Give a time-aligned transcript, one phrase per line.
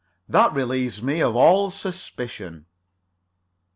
[0.27, 2.65] That relieves me of all suspicion."